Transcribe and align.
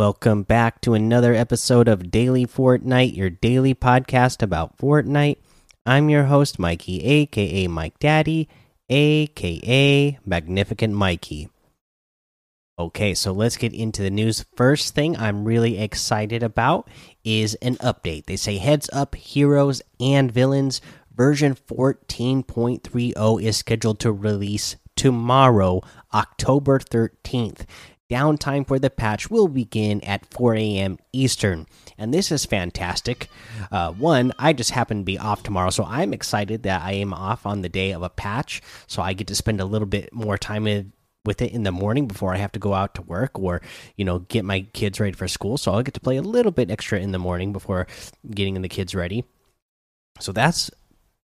Welcome 0.00 0.44
back 0.44 0.80
to 0.80 0.94
another 0.94 1.34
episode 1.34 1.86
of 1.86 2.10
Daily 2.10 2.46
Fortnite, 2.46 3.14
your 3.14 3.28
daily 3.28 3.74
podcast 3.74 4.42
about 4.42 4.78
Fortnite. 4.78 5.36
I'm 5.84 6.08
your 6.08 6.24
host, 6.24 6.58
Mikey, 6.58 7.04
aka 7.04 7.66
Mike 7.66 7.98
Daddy, 7.98 8.48
aka 8.88 10.18
Magnificent 10.24 10.94
Mikey. 10.94 11.50
Okay, 12.78 13.12
so 13.12 13.32
let's 13.32 13.58
get 13.58 13.74
into 13.74 14.00
the 14.00 14.08
news. 14.08 14.46
First 14.56 14.94
thing 14.94 15.18
I'm 15.18 15.44
really 15.44 15.78
excited 15.78 16.42
about 16.42 16.88
is 17.22 17.54
an 17.56 17.76
update. 17.76 18.24
They 18.24 18.36
say 18.36 18.56
heads 18.56 18.88
up, 18.94 19.14
heroes 19.16 19.82
and 20.00 20.32
villains 20.32 20.80
version 21.14 21.54
14.30 21.54 23.42
is 23.42 23.58
scheduled 23.58 24.00
to 24.00 24.12
release 24.12 24.76
tomorrow, 24.96 25.82
October 26.14 26.78
13th. 26.78 27.66
Downtime 28.10 28.66
for 28.66 28.78
the 28.78 28.90
patch 28.90 29.30
will 29.30 29.48
begin 29.48 30.02
at 30.02 30.26
4 30.26 30.56
a.m. 30.56 30.98
Eastern. 31.12 31.66
And 31.96 32.12
this 32.12 32.32
is 32.32 32.44
fantastic. 32.44 33.28
Uh, 33.70 33.92
one, 33.92 34.32
I 34.38 34.52
just 34.52 34.72
happen 34.72 34.98
to 34.98 35.04
be 35.04 35.18
off 35.18 35.42
tomorrow, 35.42 35.70
so 35.70 35.84
I'm 35.84 36.12
excited 36.12 36.64
that 36.64 36.82
I 36.82 36.92
am 36.92 37.14
off 37.14 37.46
on 37.46 37.62
the 37.62 37.68
day 37.68 37.92
of 37.92 38.02
a 38.02 38.10
patch. 38.10 38.62
So 38.86 39.00
I 39.00 39.12
get 39.12 39.28
to 39.28 39.34
spend 39.34 39.60
a 39.60 39.64
little 39.64 39.86
bit 39.86 40.12
more 40.12 40.36
time 40.36 40.64
with 41.24 41.42
it 41.42 41.52
in 41.52 41.62
the 41.62 41.72
morning 41.72 42.08
before 42.08 42.34
I 42.34 42.38
have 42.38 42.52
to 42.52 42.58
go 42.58 42.74
out 42.74 42.94
to 42.96 43.02
work 43.02 43.38
or, 43.38 43.62
you 43.96 44.04
know, 44.04 44.20
get 44.20 44.44
my 44.44 44.62
kids 44.72 44.98
ready 44.98 45.12
for 45.12 45.28
school. 45.28 45.56
So 45.56 45.72
I'll 45.72 45.82
get 45.82 45.94
to 45.94 46.00
play 46.00 46.16
a 46.16 46.22
little 46.22 46.52
bit 46.52 46.70
extra 46.70 46.98
in 46.98 47.12
the 47.12 47.18
morning 47.18 47.52
before 47.52 47.86
getting 48.28 48.60
the 48.60 48.68
kids 48.68 48.94
ready. 48.94 49.24
So 50.18 50.32
that's 50.32 50.70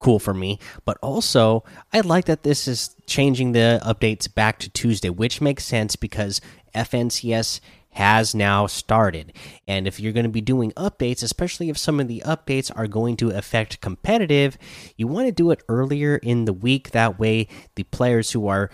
cool 0.01 0.19
for 0.19 0.35
me. 0.35 0.59
But 0.85 0.99
also, 1.03 1.65
I 1.93 2.01
like 2.01 2.27
that 2.27 2.43
this 2.43 2.69
is 2.69 2.95
changing 3.07 3.53
the 3.53 3.81
updates 3.85 4.33
back 4.33 4.59
to 4.61 4.71
Tuesday, 4.71 5.11
which 5.11 5.41
makes 5.41 5.65
sense 5.65 5.97
because 5.97 6.41
FNCS 6.75 7.61
has 7.91 8.35
now 8.35 8.67
started. 8.67 9.33
And 9.67 9.89
if 9.89 9.99
you're 9.99 10.13
going 10.13 10.25
to 10.25 10.31
be 10.31 10.41
doing 10.41 10.73
updates, 10.73 11.23
especially 11.23 11.69
if 11.69 11.77
some 11.77 11.99
of 11.99 12.07
the 12.07 12.23
updates 12.25 12.71
are 12.77 12.87
going 12.87 13.17
to 13.17 13.31
affect 13.31 13.81
competitive, 13.81 14.57
you 14.97 15.09
want 15.09 15.27
to 15.27 15.33
do 15.33 15.51
it 15.51 15.63
earlier 15.69 16.17
in 16.17 16.45
the 16.45 16.53
week. 16.53 16.93
That 16.93 17.19
way, 17.19 17.49
the 17.75 17.85
players 17.85 18.31
who 18.31 18.47
are 18.47 18.71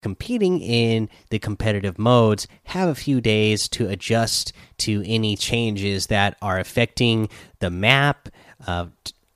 competing 0.00 0.60
in 0.60 1.08
the 1.30 1.38
competitive 1.40 1.98
modes 1.98 2.46
have 2.64 2.88
a 2.88 2.94
few 2.94 3.20
days 3.20 3.68
to 3.68 3.88
adjust 3.88 4.52
to 4.78 5.02
any 5.04 5.36
changes 5.36 6.06
that 6.06 6.36
are 6.40 6.60
affecting 6.60 7.28
the 7.58 7.70
map. 7.70 8.28
Uh, 8.64 8.86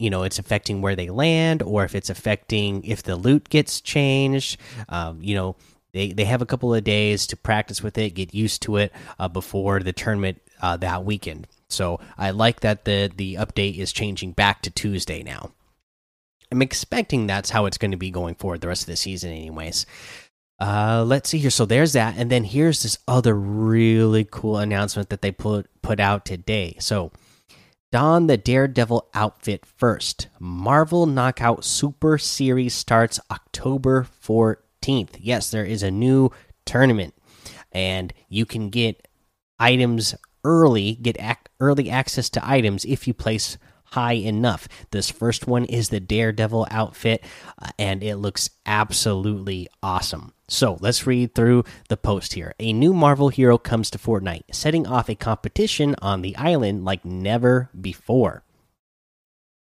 you 0.02 0.10
know, 0.10 0.24
it's 0.24 0.40
affecting 0.40 0.82
where 0.82 0.96
they 0.96 1.10
land, 1.10 1.62
or 1.62 1.84
if 1.84 1.94
it's 1.94 2.10
affecting 2.10 2.84
if 2.84 3.04
the 3.04 3.14
loot 3.14 3.48
gets 3.48 3.80
changed. 3.80 4.58
Um, 4.88 5.22
you 5.22 5.36
know, 5.36 5.54
they 5.92 6.12
they 6.12 6.24
have 6.24 6.42
a 6.42 6.46
couple 6.46 6.74
of 6.74 6.82
days 6.82 7.26
to 7.28 7.36
practice 7.36 7.82
with 7.82 7.96
it, 7.96 8.10
get 8.10 8.34
used 8.34 8.62
to 8.62 8.78
it 8.78 8.92
uh, 9.20 9.28
before 9.28 9.80
the 9.80 9.92
tournament 9.92 10.42
uh, 10.60 10.76
that 10.78 11.04
weekend. 11.04 11.46
So 11.68 12.00
I 12.18 12.32
like 12.32 12.60
that 12.60 12.84
the 12.84 13.12
the 13.14 13.34
update 13.34 13.78
is 13.78 13.92
changing 13.92 14.32
back 14.32 14.62
to 14.62 14.70
Tuesday 14.70 15.22
now. 15.22 15.52
I'm 16.50 16.62
expecting 16.62 17.26
that's 17.26 17.50
how 17.50 17.66
it's 17.66 17.78
going 17.78 17.92
to 17.92 17.96
be 17.96 18.10
going 18.10 18.34
forward 18.34 18.60
the 18.60 18.68
rest 18.68 18.82
of 18.82 18.88
the 18.88 18.96
season, 18.96 19.30
anyways. 19.30 19.86
Uh, 20.58 21.04
let's 21.06 21.30
see 21.30 21.38
here. 21.38 21.50
So 21.50 21.64
there's 21.64 21.92
that, 21.94 22.16
and 22.16 22.30
then 22.30 22.44
here's 22.44 22.82
this 22.82 22.98
other 23.06 23.34
really 23.34 24.26
cool 24.28 24.58
announcement 24.58 25.10
that 25.10 25.22
they 25.22 25.30
put 25.30 25.68
put 25.80 26.00
out 26.00 26.24
today. 26.24 26.76
So 26.80 27.12
don 27.92 28.26
the 28.26 28.38
Daredevil 28.38 29.06
outfit 29.12 29.66
first. 29.66 30.28
Marvel 30.40 31.04
Knockout 31.06 31.62
Super 31.62 32.16
Series 32.16 32.74
starts 32.74 33.20
October 33.30 34.06
14th. 34.24 35.16
Yes, 35.18 35.50
there 35.50 35.66
is 35.66 35.82
a 35.82 35.90
new 35.90 36.30
tournament, 36.64 37.14
and 37.70 38.12
you 38.30 38.46
can 38.46 38.70
get 38.70 39.06
items 39.60 40.14
early, 40.42 40.94
get 40.94 41.20
ac 41.20 41.36
early 41.60 41.90
access 41.90 42.30
to 42.30 42.48
items 42.48 42.84
if 42.86 43.06
you 43.06 43.12
place 43.12 43.58
high 43.92 44.14
enough. 44.14 44.68
This 44.90 45.10
first 45.10 45.46
one 45.46 45.66
is 45.66 45.90
the 45.90 46.00
Daredevil 46.00 46.66
outfit, 46.70 47.22
uh, 47.60 47.68
and 47.78 48.02
it 48.02 48.16
looks 48.16 48.48
absolutely 48.64 49.68
awesome. 49.82 50.32
So 50.48 50.78
let's 50.80 51.06
read 51.06 51.34
through 51.34 51.64
the 51.88 51.96
post 51.98 52.32
here. 52.32 52.54
A 52.58 52.72
new 52.72 52.94
Marvel 52.94 53.28
hero 53.28 53.58
comes 53.58 53.90
to 53.90 53.98
Fortnite, 53.98 54.44
setting 54.50 54.86
off 54.86 55.10
a 55.10 55.14
competition 55.14 55.94
on 56.00 56.22
the 56.22 56.34
island 56.36 56.84
like 56.84 57.04
never 57.04 57.68
before. 57.78 58.44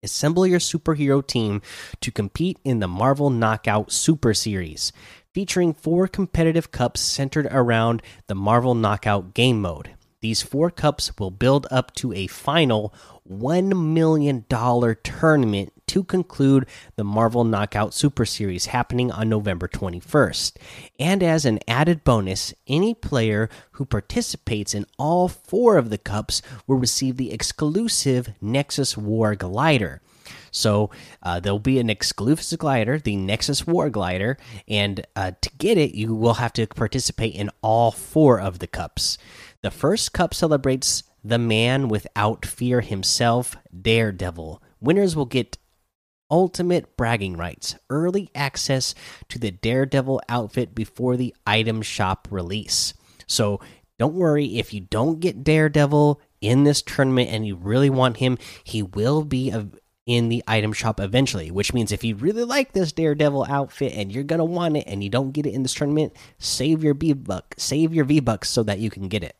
Assemble 0.01 0.47
your 0.47 0.59
superhero 0.59 1.25
team 1.25 1.61
to 1.99 2.11
compete 2.11 2.57
in 2.63 2.79
the 2.79 2.87
Marvel 2.87 3.29
Knockout 3.29 3.91
Super 3.91 4.33
Series, 4.33 4.91
featuring 5.33 5.73
four 5.73 6.07
competitive 6.07 6.71
cups 6.71 7.01
centered 7.01 7.47
around 7.51 8.01
the 8.27 8.35
Marvel 8.35 8.75
Knockout 8.75 9.33
game 9.33 9.61
mode. 9.61 9.91
These 10.21 10.43
four 10.43 10.69
cups 10.69 11.11
will 11.17 11.31
build 11.31 11.67
up 11.71 11.93
to 11.95 12.13
a 12.13 12.27
final 12.27 12.93
$1 13.31 13.93
million 13.93 14.45
tournament 15.03 15.73
to 15.87 16.03
conclude 16.03 16.65
the 16.95 17.03
Marvel 17.03 17.43
Knockout 17.43 17.93
Super 17.93 18.25
Series 18.25 18.67
happening 18.67 19.11
on 19.11 19.29
November 19.29 19.67
21st. 19.67 20.57
And 20.99 21.21
as 21.21 21.45
an 21.45 21.59
added 21.67 22.03
bonus, 22.03 22.53
any 22.67 22.93
player 22.93 23.49
who 23.71 23.85
participates 23.85 24.73
in 24.73 24.85
all 24.97 25.27
four 25.27 25.77
of 25.77 25.89
the 25.89 25.97
cups 25.97 26.41
will 26.65 26.77
receive 26.77 27.17
the 27.17 27.33
exclusive 27.33 28.29
Nexus 28.39 28.95
War 28.95 29.35
glider. 29.35 30.01
So 30.51 30.91
uh, 31.23 31.39
there'll 31.39 31.59
be 31.59 31.79
an 31.79 31.89
exclusive 31.89 32.59
glider, 32.59 32.99
the 32.99 33.15
Nexus 33.15 33.65
War 33.65 33.89
glider, 33.89 34.37
and 34.67 35.05
uh, 35.15 35.31
to 35.41 35.49
get 35.57 35.77
it, 35.77 35.95
you 35.95 36.13
will 36.13 36.35
have 36.35 36.53
to 36.53 36.67
participate 36.67 37.35
in 37.35 37.49
all 37.61 37.91
four 37.91 38.39
of 38.39 38.59
the 38.59 38.67
cups. 38.67 39.17
The 39.61 39.71
first 39.71 40.13
cup 40.13 40.33
celebrates 40.33 41.03
the 41.23 41.37
man 41.37 41.87
without 41.87 42.45
fear 42.45 42.81
himself, 42.81 43.55
Daredevil. 43.79 44.61
Winners 44.79 45.15
will 45.15 45.25
get 45.25 45.57
ultimate 46.29 46.95
bragging 46.97 47.35
rights, 47.35 47.75
early 47.89 48.29
access 48.33 48.95
to 49.29 49.37
the 49.37 49.51
Daredevil 49.51 50.21
outfit 50.29 50.73
before 50.73 51.17
the 51.17 51.35
item 51.45 51.81
shop 51.81 52.27
release. 52.31 52.93
So 53.27 53.59
don't 53.99 54.15
worry 54.15 54.57
if 54.57 54.73
you 54.73 54.81
don't 54.81 55.19
get 55.19 55.43
Daredevil 55.43 56.19
in 56.39 56.63
this 56.63 56.81
tournament 56.81 57.29
and 57.29 57.45
you 57.45 57.55
really 57.55 57.89
want 57.89 58.17
him, 58.17 58.37
he 58.63 58.81
will 58.81 59.23
be 59.23 59.53
in 60.07 60.29
the 60.29 60.43
item 60.47 60.73
shop 60.73 60.99
eventually, 60.99 61.51
which 61.51 61.73
means 61.73 61.91
if 61.91 62.03
you 62.03 62.15
really 62.15 62.43
like 62.43 62.71
this 62.71 62.91
Daredevil 62.91 63.45
outfit 63.47 63.93
and 63.93 64.11
you're 64.11 64.23
gonna 64.23 64.43
want 64.43 64.77
it 64.77 64.85
and 64.87 65.03
you 65.03 65.09
don't 65.09 65.31
get 65.31 65.45
it 65.45 65.53
in 65.53 65.61
this 65.61 65.75
tournament, 65.75 66.13
save 66.39 66.83
your 66.83 66.95
V 66.95 67.13
buck, 67.13 67.53
save 67.57 67.93
your 67.93 68.05
V 68.05 68.19
bucks 68.19 68.49
so 68.49 68.63
that 68.63 68.79
you 68.79 68.89
can 68.89 69.07
get 69.07 69.23
it. 69.23 69.35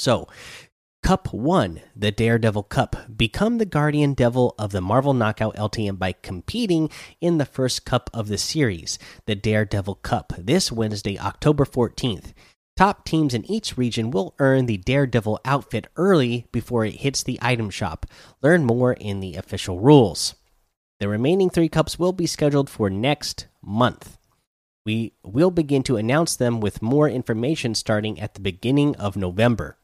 So, 0.00 0.28
Cup 1.02 1.30
1, 1.34 1.82
the 1.94 2.10
Daredevil 2.10 2.62
Cup. 2.62 2.96
Become 3.14 3.58
the 3.58 3.66
Guardian 3.66 4.14
Devil 4.14 4.54
of 4.58 4.72
the 4.72 4.80
Marvel 4.80 5.12
Knockout 5.12 5.54
LTM 5.56 5.98
by 5.98 6.12
competing 6.12 6.88
in 7.20 7.36
the 7.36 7.44
first 7.44 7.84
cup 7.84 8.08
of 8.14 8.28
the 8.28 8.38
series, 8.38 8.98
the 9.26 9.34
Daredevil 9.34 9.96
Cup, 9.96 10.32
this 10.38 10.72
Wednesday, 10.72 11.18
October 11.18 11.66
14th. 11.66 12.32
Top 12.78 13.04
teams 13.04 13.34
in 13.34 13.44
each 13.44 13.76
region 13.76 14.10
will 14.10 14.34
earn 14.38 14.64
the 14.64 14.78
Daredevil 14.78 15.38
outfit 15.44 15.86
early 15.96 16.46
before 16.50 16.86
it 16.86 17.02
hits 17.02 17.22
the 17.22 17.38
item 17.42 17.68
shop. 17.68 18.06
Learn 18.40 18.64
more 18.64 18.94
in 18.94 19.20
the 19.20 19.34
official 19.34 19.80
rules. 19.80 20.34
The 20.98 21.08
remaining 21.08 21.50
three 21.50 21.68
cups 21.68 21.98
will 21.98 22.14
be 22.14 22.26
scheduled 22.26 22.70
for 22.70 22.88
next 22.88 23.48
month. 23.60 24.16
We 24.86 25.12
will 25.22 25.50
begin 25.50 25.82
to 25.82 25.98
announce 25.98 26.36
them 26.36 26.58
with 26.58 26.80
more 26.80 27.06
information 27.06 27.74
starting 27.74 28.18
at 28.18 28.32
the 28.32 28.40
beginning 28.40 28.96
of 28.96 29.14
November. 29.14 29.76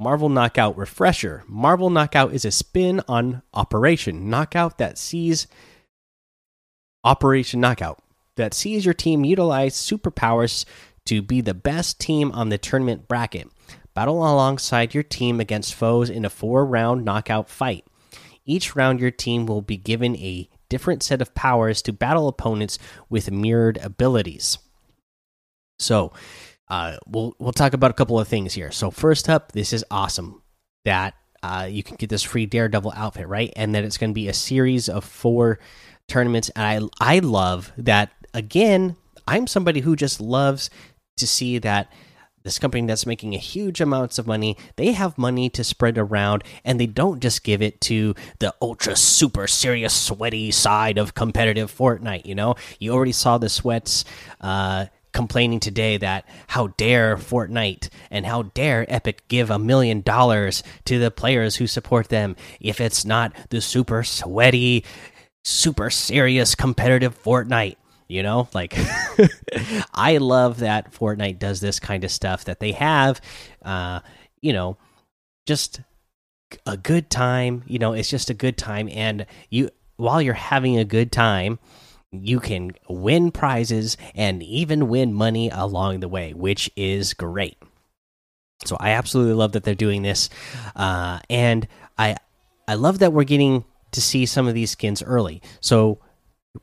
Marvel 0.00 0.28
Knockout 0.28 0.76
Refresher. 0.78 1.42
Marvel 1.48 1.90
Knockout 1.90 2.32
is 2.32 2.44
a 2.44 2.52
spin 2.52 3.02
on 3.08 3.42
Operation 3.52 4.30
Knockout 4.30 4.78
that 4.78 4.96
sees 4.96 5.48
Operation 7.02 7.60
Knockout 7.60 8.00
that 8.36 8.54
sees 8.54 8.84
your 8.84 8.94
team 8.94 9.24
utilize 9.24 9.74
superpowers 9.74 10.64
to 11.06 11.20
be 11.20 11.40
the 11.40 11.54
best 11.54 11.98
team 11.98 12.30
on 12.30 12.48
the 12.48 12.58
tournament 12.58 13.08
bracket. 13.08 13.48
Battle 13.92 14.18
alongside 14.18 14.94
your 14.94 15.02
team 15.02 15.40
against 15.40 15.74
foes 15.74 16.08
in 16.08 16.24
a 16.24 16.30
four 16.30 16.64
round 16.64 17.04
knockout 17.04 17.48
fight. 17.48 17.84
Each 18.46 18.76
round, 18.76 19.00
your 19.00 19.10
team 19.10 19.46
will 19.46 19.62
be 19.62 19.76
given 19.76 20.14
a 20.16 20.48
different 20.68 21.02
set 21.02 21.20
of 21.20 21.34
powers 21.34 21.82
to 21.82 21.92
battle 21.92 22.28
opponents 22.28 22.78
with 23.10 23.32
mirrored 23.32 23.78
abilities. 23.78 24.58
So, 25.80 26.12
uh, 26.70 26.96
we'll 27.06 27.34
we'll 27.38 27.52
talk 27.52 27.72
about 27.72 27.90
a 27.90 27.94
couple 27.94 28.18
of 28.18 28.28
things 28.28 28.54
here. 28.54 28.70
So 28.70 28.90
first 28.90 29.28
up, 29.28 29.52
this 29.52 29.72
is 29.72 29.84
awesome 29.90 30.42
that 30.84 31.14
uh, 31.42 31.68
you 31.70 31.82
can 31.82 31.96
get 31.96 32.10
this 32.10 32.22
free 32.22 32.46
Daredevil 32.46 32.92
outfit, 32.94 33.28
right? 33.28 33.52
And 33.56 33.74
that 33.74 33.84
it's 33.84 33.98
going 33.98 34.10
to 34.10 34.14
be 34.14 34.28
a 34.28 34.34
series 34.34 34.88
of 34.88 35.04
four 35.04 35.58
tournaments. 36.08 36.50
And 36.50 36.90
I 37.00 37.16
I 37.16 37.18
love 37.20 37.72
that. 37.78 38.10
Again, 38.34 38.96
I'm 39.26 39.46
somebody 39.46 39.80
who 39.80 39.96
just 39.96 40.20
loves 40.20 40.70
to 41.16 41.26
see 41.26 41.58
that 41.58 41.90
this 42.44 42.58
company 42.58 42.86
that's 42.86 43.04
making 43.04 43.34
a 43.34 43.38
huge 43.38 43.80
amounts 43.80 44.18
of 44.18 44.26
money 44.26 44.56
they 44.76 44.92
have 44.92 45.18
money 45.18 45.50
to 45.50 45.62
spread 45.62 45.98
around 45.98 46.42
and 46.64 46.80
they 46.80 46.86
don't 46.86 47.20
just 47.20 47.44
give 47.44 47.60
it 47.60 47.80
to 47.80 48.14
the 48.38 48.54
ultra 48.62 48.96
super 48.96 49.46
serious 49.46 49.92
sweaty 49.92 50.50
side 50.50 50.98
of 50.98 51.14
competitive 51.14 51.74
fortnite 51.74 52.24
you 52.24 52.34
know 52.34 52.54
you 52.78 52.92
already 52.92 53.12
saw 53.12 53.36
the 53.36 53.48
sweats 53.48 54.04
uh, 54.40 54.86
complaining 55.12 55.60
today 55.60 55.96
that 55.96 56.26
how 56.48 56.68
dare 56.68 57.16
Fortnite 57.16 57.88
and 58.10 58.26
how 58.26 58.42
dare 58.42 58.86
Epic 58.92 59.26
give 59.28 59.50
a 59.50 59.58
million 59.58 60.00
dollars 60.00 60.62
to 60.84 60.98
the 60.98 61.10
players 61.10 61.56
who 61.56 61.66
support 61.66 62.08
them 62.08 62.36
if 62.60 62.80
it's 62.80 63.04
not 63.04 63.32
the 63.50 63.60
super 63.60 64.02
sweaty, 64.02 64.84
super 65.44 65.90
serious 65.90 66.54
competitive 66.54 67.20
Fortnite. 67.22 67.76
You 68.08 68.22
know, 68.22 68.48
like 68.54 68.74
I 69.94 70.16
love 70.16 70.60
that 70.60 70.92
Fortnite 70.92 71.38
does 71.38 71.60
this 71.60 71.78
kind 71.78 72.04
of 72.04 72.10
stuff 72.10 72.46
that 72.46 72.58
they 72.58 72.72
have, 72.72 73.20
uh, 73.62 74.00
you 74.40 74.54
know, 74.54 74.78
just 75.46 75.82
a 76.64 76.78
good 76.78 77.10
time. 77.10 77.64
You 77.66 77.78
know, 77.78 77.92
it's 77.92 78.08
just 78.08 78.30
a 78.30 78.34
good 78.34 78.56
time. 78.56 78.88
And 78.90 79.26
you, 79.50 79.68
while 79.96 80.22
you're 80.22 80.32
having 80.32 80.78
a 80.78 80.86
good 80.86 81.12
time, 81.12 81.58
you 82.10 82.40
can 82.40 82.72
win 82.88 83.30
prizes 83.30 83.96
and 84.14 84.42
even 84.42 84.88
win 84.88 85.12
money 85.12 85.50
along 85.50 86.00
the 86.00 86.08
way, 86.08 86.32
which 86.32 86.70
is 86.76 87.14
great. 87.14 87.58
So 88.64 88.76
I 88.80 88.90
absolutely 88.90 89.34
love 89.34 89.52
that 89.52 89.64
they're 89.64 89.74
doing 89.74 90.02
this, 90.02 90.30
uh, 90.74 91.20
and 91.30 91.68
I 91.96 92.16
I 92.66 92.74
love 92.74 92.98
that 92.98 93.12
we're 93.12 93.24
getting 93.24 93.64
to 93.92 94.00
see 94.00 94.26
some 94.26 94.48
of 94.48 94.54
these 94.54 94.70
skins 94.72 95.02
early. 95.02 95.40
So 95.60 96.00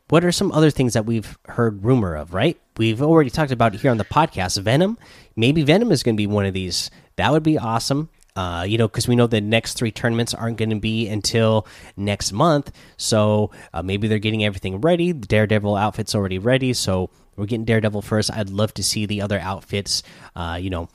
what 0.10 0.26
are 0.26 0.32
some 0.32 0.52
other 0.52 0.70
things 0.72 0.94
that 0.94 1.06
we've 1.06 1.38
heard 1.46 1.84
rumor 1.84 2.16
of, 2.16 2.34
right? 2.34 2.60
We've 2.78 3.02
already 3.02 3.30
talked 3.30 3.52
about 3.52 3.74
here 3.76 3.92
on 3.92 3.98
the 3.98 4.06
podcast. 4.06 4.62
Venom, 4.62 4.98
maybe 5.36 5.64
Venom 5.64 5.92
is 5.92 6.04
going 6.04 6.16
to 6.16 6.18
be 6.18 6.28
one 6.28 6.46
of 6.46 6.54
these. 6.54 6.92
That 7.16 7.32
would 7.32 7.44
be 7.44 7.58
awesome. 7.58 8.10
Uh, 8.36 8.66
you 8.68 8.78
know, 8.78 8.88
because 8.88 9.08
we 9.08 9.16
know 9.16 9.28
the 9.28 9.40
next 9.40 9.76
three 9.76 9.92
tournaments 9.92 10.34
aren't 10.34 10.58
going 10.58 10.70
to 10.70 10.76
be 10.76 11.08
until 11.08 11.66
next 11.96 12.34
month. 12.34 12.72
So 12.98 13.52
uh, 13.74 13.82
maybe 13.82 14.10
they're 14.10 14.20
getting 14.20 14.44
everything 14.44 14.82
ready. 14.82 15.14
The 15.14 15.28
Daredevil 15.28 15.76
outfit's 15.76 16.14
already 16.14 16.38
ready. 16.38 16.74
So 16.74 17.10
we're 17.38 17.46
getting 17.46 17.66
Daredevil 17.66 18.02
first. 18.02 18.32
I'd 18.32 18.50
love 18.50 18.74
to 18.74 18.84
see 18.84 19.06
the 19.06 19.22
other 19.22 19.40
outfits, 19.40 20.04
uh, 20.36 20.58
you 20.62 20.70
know, 20.70 20.90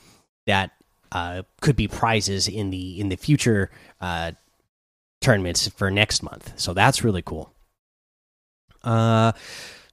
that 0.46 0.72
uh, 1.12 1.42
could 1.60 1.76
be 1.76 1.88
prizes 1.88 2.46
in 2.46 2.70
the 2.70 3.00
in 3.00 3.08
the 3.08 3.16
future 3.16 3.70
uh, 4.00 4.32
tournaments 5.20 5.68
for 5.68 5.90
next 5.90 6.22
month. 6.22 6.52
So 6.56 6.74
that's 6.74 7.04
really 7.04 7.22
cool. 7.22 7.52
Uh, 8.82 9.32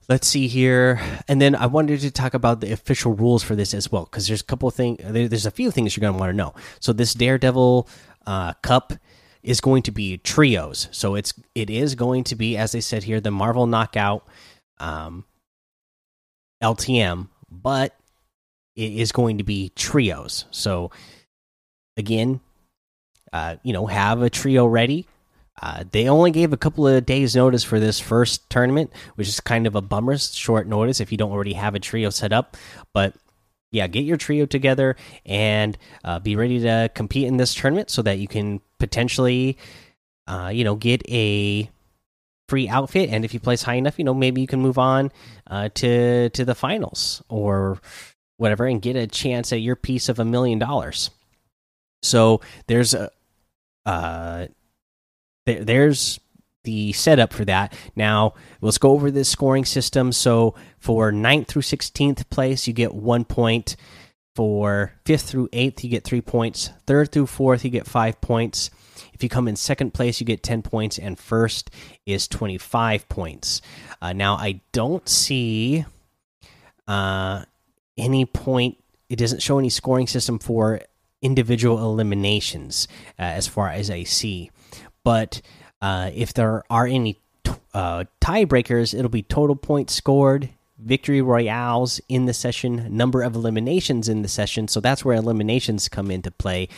let's 0.08 0.26
see 0.26 0.48
here, 0.48 1.00
and 1.28 1.40
then 1.40 1.54
I 1.54 1.66
wanted 1.66 2.00
to 2.00 2.10
talk 2.10 2.34
about 2.34 2.60
the 2.60 2.72
official 2.72 3.12
rules 3.14 3.42
for 3.42 3.54
this 3.54 3.74
as 3.74 3.92
well 3.92 4.04
because 4.04 4.26
there's 4.26 4.40
a 4.40 4.44
couple 4.44 4.68
of 4.68 4.74
things. 4.74 4.98
There's 5.04 5.46
a 5.46 5.50
few 5.50 5.70
things 5.70 5.96
you're 5.96 6.02
gonna 6.02 6.18
want 6.18 6.30
to 6.30 6.36
know. 6.36 6.54
So 6.80 6.92
this 6.92 7.14
Daredevil 7.14 7.88
uh, 8.26 8.54
Cup 8.62 8.94
is 9.42 9.60
going 9.60 9.82
to 9.84 9.90
be 9.90 10.18
trios. 10.18 10.88
So 10.90 11.14
it's 11.14 11.34
it 11.54 11.70
is 11.70 11.94
going 11.94 12.24
to 12.24 12.36
be 12.36 12.56
as 12.56 12.72
they 12.72 12.80
said 12.80 13.04
here 13.04 13.20
the 13.20 13.30
Marvel 13.30 13.66
Knockout 13.66 14.26
um, 14.78 15.24
LTM, 16.62 17.28
but 17.50 17.94
it 18.76 18.92
is 18.92 19.12
going 19.12 19.38
to 19.38 19.44
be 19.44 19.70
trios. 19.70 20.46
So 20.50 20.90
again, 21.96 22.40
uh, 23.32 23.56
you 23.62 23.72
know, 23.72 23.86
have 23.86 24.22
a 24.22 24.30
trio 24.30 24.66
ready 24.66 25.06
uh, 25.60 25.84
they 25.90 26.08
only 26.08 26.30
gave 26.30 26.52
a 26.52 26.56
couple 26.56 26.86
of 26.86 27.06
days 27.06 27.34
notice 27.34 27.64
for 27.64 27.80
this 27.80 27.98
first 27.98 28.48
tournament, 28.50 28.92
which 29.16 29.28
is 29.28 29.40
kind 29.40 29.66
of 29.66 29.74
a 29.74 29.80
bummer, 29.80 30.16
short 30.18 30.66
notice 30.66 31.00
if 31.00 31.10
you 31.10 31.18
don't 31.18 31.32
already 31.32 31.54
have 31.54 31.74
a 31.74 31.80
trio 31.80 32.10
set 32.10 32.32
up. 32.32 32.56
But 32.94 33.14
yeah, 33.70 33.86
get 33.86 34.04
your 34.04 34.16
trio 34.16 34.46
together 34.46 34.96
and 35.26 35.76
uh, 36.04 36.18
be 36.20 36.36
ready 36.36 36.60
to 36.60 36.90
compete 36.94 37.26
in 37.26 37.36
this 37.36 37.54
tournament 37.54 37.90
so 37.90 38.02
that 38.02 38.18
you 38.18 38.28
can 38.28 38.60
potentially, 38.78 39.58
uh, 40.26 40.50
you 40.52 40.64
know, 40.64 40.74
get 40.74 41.02
a 41.08 41.68
free 42.48 42.68
outfit. 42.68 43.10
And 43.10 43.24
if 43.24 43.34
you 43.34 43.40
place 43.40 43.62
high 43.62 43.74
enough, 43.74 43.98
you 43.98 44.04
know, 44.04 44.14
maybe 44.14 44.40
you 44.40 44.46
can 44.46 44.60
move 44.60 44.78
on 44.78 45.12
uh, 45.48 45.68
to 45.74 46.30
to 46.30 46.44
the 46.44 46.54
finals 46.54 47.22
or 47.28 47.80
whatever 48.38 48.66
and 48.66 48.80
get 48.80 48.96
a 48.96 49.06
chance 49.06 49.52
at 49.52 49.60
your 49.60 49.76
piece 49.76 50.08
of 50.08 50.18
a 50.18 50.24
million 50.24 50.58
dollars. 50.58 51.10
So 52.02 52.40
there's 52.68 52.94
a 52.94 53.10
uh, 53.84 54.46
there, 55.48 55.64
there's 55.64 56.20
the 56.64 56.92
setup 56.92 57.32
for 57.32 57.44
that. 57.46 57.72
Now, 57.96 58.34
let's 58.60 58.78
go 58.78 58.90
over 58.90 59.10
this 59.10 59.28
scoring 59.28 59.64
system. 59.64 60.12
So, 60.12 60.54
for 60.78 61.10
9th 61.10 61.48
through 61.48 61.62
16th 61.62 62.28
place, 62.30 62.66
you 62.66 62.72
get 62.72 62.94
one 62.94 63.24
point. 63.24 63.76
For 64.36 64.92
5th 65.04 65.22
through 65.22 65.48
8th, 65.48 65.82
you 65.82 65.90
get 65.90 66.04
three 66.04 66.20
points. 66.20 66.70
3rd 66.86 67.10
through 67.10 67.26
4th, 67.26 67.64
you 67.64 67.70
get 67.70 67.88
five 67.88 68.20
points. 68.20 68.70
If 69.12 69.24
you 69.24 69.28
come 69.28 69.48
in 69.48 69.56
second 69.56 69.94
place, 69.94 70.20
you 70.20 70.26
get 70.26 70.44
10 70.44 70.62
points. 70.62 70.96
And 70.96 71.18
first 71.18 71.70
is 72.06 72.28
25 72.28 73.08
points. 73.08 73.60
Uh, 74.00 74.12
now, 74.12 74.34
I 74.34 74.60
don't 74.70 75.08
see 75.08 75.84
uh, 76.86 77.44
any 77.96 78.26
point, 78.26 78.78
it 79.08 79.16
doesn't 79.16 79.42
show 79.42 79.58
any 79.58 79.70
scoring 79.70 80.06
system 80.06 80.38
for 80.38 80.82
individual 81.20 81.78
eliminations 81.90 82.86
uh, 83.18 83.22
as 83.22 83.48
far 83.48 83.70
as 83.70 83.90
I 83.90 84.04
see 84.04 84.52
but 85.04 85.40
uh, 85.80 86.10
if 86.14 86.32
there 86.34 86.64
are 86.70 86.86
any 86.86 87.20
uh, 87.74 88.04
tiebreakers, 88.20 88.96
it'll 88.96 89.08
be 89.08 89.22
total 89.22 89.56
points 89.56 89.94
scored, 89.94 90.50
victory 90.78 91.20
royales 91.20 92.00
in 92.08 92.26
the 92.26 92.32
session, 92.34 92.86
number 92.96 93.22
of 93.22 93.34
eliminations 93.34 94.08
in 94.08 94.22
the 94.22 94.28
session. 94.28 94.68
So 94.68 94.80
that's 94.80 95.04
where 95.04 95.16
eliminations 95.16 95.88
come 95.88 96.10
into 96.10 96.30
play. 96.30 96.68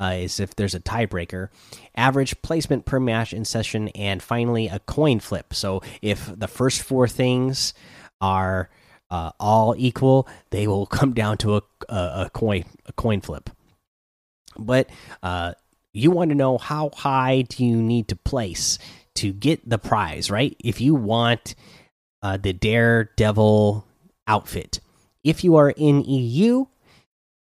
Uh, 0.00 0.14
is 0.16 0.40
if 0.40 0.56
there's 0.56 0.74
a 0.74 0.80
tiebreaker, 0.80 1.50
average 1.94 2.40
placement 2.40 2.86
per 2.86 2.98
match 2.98 3.34
in 3.34 3.44
session, 3.44 3.88
and 3.88 4.22
finally 4.22 4.66
a 4.66 4.78
coin 4.78 5.20
flip. 5.20 5.52
So 5.52 5.82
if 6.00 6.38
the 6.38 6.48
first 6.48 6.82
four 6.82 7.06
things 7.06 7.74
are 8.18 8.70
uh, 9.10 9.32
all 9.38 9.74
equal, 9.76 10.26
they 10.50 10.66
will 10.66 10.86
come 10.86 11.12
down 11.12 11.36
to 11.38 11.56
a, 11.56 11.62
a, 11.90 11.94
a 11.94 12.30
coin 12.32 12.64
a 12.86 12.94
coin 12.94 13.20
flip. 13.20 13.50
But 14.58 14.88
uh, 15.22 15.52
you 15.92 16.10
want 16.10 16.30
to 16.30 16.36
know 16.36 16.58
how 16.58 16.90
high 16.94 17.42
do 17.42 17.64
you 17.64 17.76
need 17.76 18.08
to 18.08 18.16
place 18.16 18.78
to 19.16 19.32
get 19.32 19.68
the 19.68 19.78
prize, 19.78 20.30
right? 20.30 20.56
If 20.62 20.80
you 20.80 20.94
want 20.94 21.54
uh, 22.22 22.36
the 22.36 22.52
Daredevil 22.52 23.86
outfit, 24.26 24.80
if 25.24 25.44
you 25.44 25.56
are 25.56 25.70
in 25.70 26.04
EU, 26.04 26.66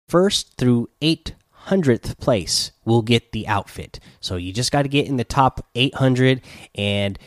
first 0.09 0.57
through 0.57 0.89
800th 1.01 2.17
place 2.17 2.71
will 2.85 3.01
get 3.01 3.31
the 3.31 3.47
outfit. 3.47 3.99
So 4.19 4.35
you 4.35 4.51
just 4.51 4.71
got 4.71 4.83
to 4.83 4.89
get 4.89 5.07
in 5.07 5.17
the 5.17 5.23
top 5.23 5.65
800 5.75 6.41
and 6.75 7.17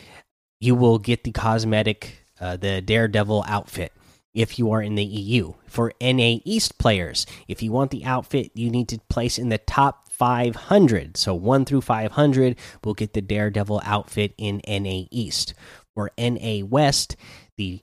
you 0.59 0.75
will 0.75 0.99
get 0.99 1.23
the 1.23 1.31
cosmetic, 1.31 2.25
uh, 2.39 2.57
the 2.57 2.81
Daredevil 2.81 3.45
outfit 3.47 3.93
if 4.33 4.59
you 4.59 4.71
are 4.71 4.81
in 4.81 4.95
the 4.95 5.03
EU. 5.03 5.53
For 5.65 5.93
NA 5.99 6.37
East 6.45 6.77
players, 6.77 7.25
if 7.47 7.63
you 7.63 7.71
want 7.71 7.89
the 7.89 8.05
outfit, 8.05 8.51
you 8.53 8.69
need 8.69 8.87
to 8.89 8.99
place 9.09 9.39
in 9.39 9.49
the 9.49 9.57
top 9.57 10.06
500. 10.17 11.15
So 11.15 11.35
1 11.35 11.65
through 11.65 11.81
500 11.81 12.57
will 12.83 12.93
get 12.93 13.13
the 13.13 13.21
Daredevil 13.21 13.81
outfit 13.85 14.33
in 14.37 14.61
NA 14.67 15.05
East. 15.11 15.53
For 15.93 16.11
NA 16.17 16.65
West, 16.65 17.15
the 17.55 17.81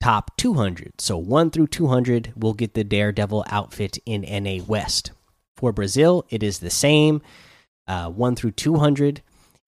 top 0.00 0.36
200. 0.36 1.00
So 1.00 1.18
1 1.18 1.50
through 1.50 1.68
200 1.68 2.32
will 2.36 2.54
get 2.54 2.74
the 2.74 2.84
Daredevil 2.84 3.44
outfit 3.48 3.98
in 4.06 4.22
NA 4.22 4.62
West. 4.64 5.12
For 5.56 5.72
Brazil, 5.72 6.24
it 6.30 6.42
is 6.42 6.58
the 6.58 6.70
same 6.70 7.22
uh, 7.86 8.08
1 8.10 8.36
through 8.36 8.52
200. 8.52 9.22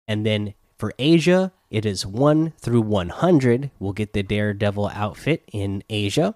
And 0.08 0.25
then 0.25 0.54
for 0.78 0.92
Asia, 0.99 1.52
it 1.70 1.85
is 1.85 2.06
1 2.06 2.52
through 2.58 2.82
100 2.82 3.70
will 3.78 3.92
get 3.92 4.12
the 4.14 4.23
Daredevil 4.23 4.88
outfit 4.94 5.42
in 5.52 5.82
Asia. 5.90 6.35